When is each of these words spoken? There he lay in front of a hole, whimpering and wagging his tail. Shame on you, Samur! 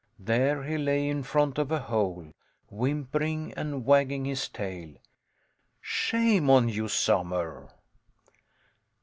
There 0.17 0.63
he 0.63 0.79
lay 0.79 1.07
in 1.07 1.21
front 1.21 1.59
of 1.59 1.71
a 1.71 1.77
hole, 1.77 2.31
whimpering 2.71 3.53
and 3.53 3.85
wagging 3.85 4.25
his 4.25 4.49
tail. 4.49 4.95
Shame 5.79 6.49
on 6.49 6.69
you, 6.69 6.87
Samur! 6.87 7.69